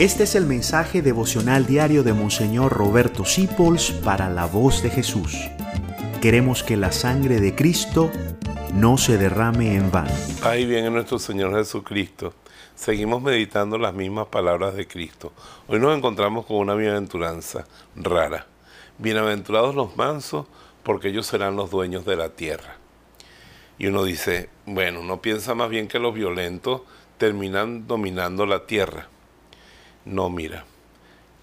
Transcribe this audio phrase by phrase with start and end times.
[0.00, 5.36] Este es el mensaje devocional diario de Monseñor Roberto Sipols para la voz de Jesús.
[6.22, 8.10] Queremos que la sangre de Cristo
[8.72, 10.10] no se derrame en vano.
[10.42, 12.32] Ahí viene nuestro Señor Jesucristo.
[12.74, 15.34] Seguimos meditando las mismas palabras de Cristo.
[15.68, 18.46] Hoy nos encontramos con una bienaventuranza rara.
[18.96, 20.46] Bienaventurados los mansos,
[20.82, 22.78] porque ellos serán los dueños de la tierra.
[23.76, 26.80] Y uno dice, bueno, uno piensa más bien que los violentos
[27.18, 29.10] terminan dominando la tierra.
[30.10, 30.64] No, mira,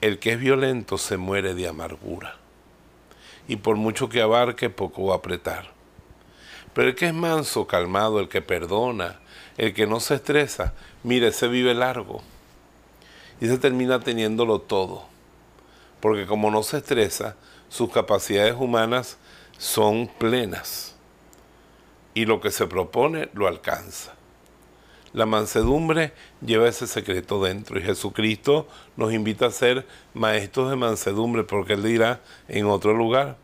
[0.01, 2.35] el que es violento se muere de amargura.
[3.47, 5.71] Y por mucho que abarque, poco va a apretar.
[6.73, 9.21] Pero el que es manso, calmado, el que perdona,
[9.55, 12.21] el que no se estresa, mire, se vive largo.
[13.39, 15.05] Y se termina teniéndolo todo.
[16.01, 17.37] Porque como no se estresa,
[17.69, 19.17] sus capacidades humanas
[19.57, 20.93] son plenas.
[22.13, 24.13] Y lo que se propone lo alcanza.
[25.13, 26.13] La mansedumbre
[26.45, 28.67] lleva ese secreto dentro y Jesucristo
[28.97, 33.37] nos invita a ser maestros de mansedumbre porque Él dirá en otro lugar,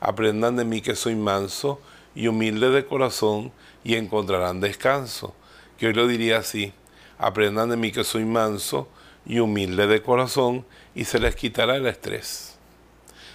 [0.00, 1.80] aprendan de mí que soy manso
[2.14, 3.52] y humilde de corazón
[3.84, 5.34] y encontrarán descanso.
[5.78, 6.72] Que hoy lo diría así,
[7.18, 8.88] aprendan de mí que soy manso
[9.24, 12.56] y humilde de corazón y se les quitará el estrés.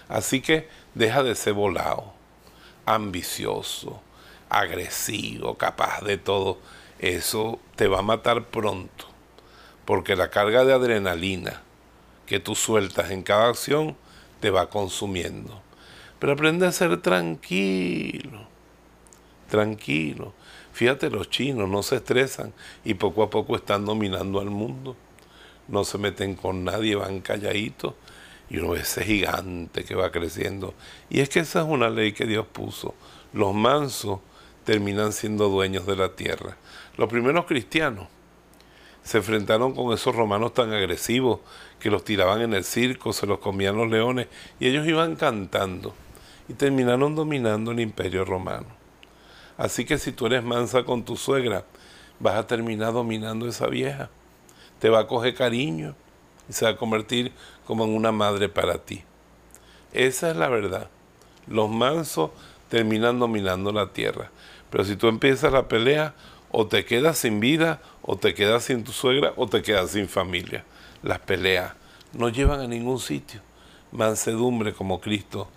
[0.09, 2.13] Así que deja de ser volado,
[2.85, 4.01] ambicioso,
[4.49, 6.57] agresivo, capaz de todo
[7.01, 9.05] eso te va a matar pronto,
[9.85, 11.63] porque la carga de adrenalina
[12.27, 13.97] que tú sueltas en cada acción
[14.39, 15.61] te va consumiendo.
[16.19, 18.47] Pero aprende a ser tranquilo,
[19.49, 20.33] tranquilo.
[20.73, 22.53] Fíjate, los chinos no se estresan
[22.85, 24.95] y poco a poco están dominando al mundo.
[25.67, 27.95] No se meten con nadie, van calladitos
[28.47, 30.75] y uno ve ese gigante que va creciendo.
[31.09, 32.93] Y es que esa es una ley que Dios puso.
[33.33, 34.19] Los mansos
[34.63, 36.57] terminan siendo dueños de la tierra.
[36.97, 38.07] Los primeros cristianos
[39.03, 41.39] se enfrentaron con esos romanos tan agresivos
[41.79, 44.27] que los tiraban en el circo, se los comían los leones
[44.59, 45.93] y ellos iban cantando
[46.47, 48.67] y terminaron dominando el imperio romano.
[49.57, 51.65] Así que si tú eres mansa con tu suegra,
[52.19, 54.09] vas a terminar dominando esa vieja.
[54.79, 55.95] Te va a coger cariño
[56.49, 57.31] y se va a convertir
[57.65, 59.03] como en una madre para ti.
[59.93, 60.89] Esa es la verdad.
[61.47, 62.31] Los mansos
[62.71, 64.31] terminan dominando la tierra.
[64.69, 66.15] Pero si tú empiezas la pelea,
[66.51, 70.07] o te quedas sin vida, o te quedas sin tu suegra, o te quedas sin
[70.07, 70.63] familia.
[71.03, 71.73] Las peleas
[72.13, 73.41] no llevan a ningún sitio.
[73.91, 75.49] Mansedumbre como Cristo,